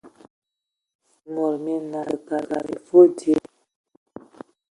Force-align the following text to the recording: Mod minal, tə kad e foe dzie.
Mod 1.33 1.53
minal, 1.65 2.09
tə 2.27 2.37
kad 2.49 2.65
e 2.75 2.77
foe 2.87 3.05
dzie. 3.17 3.39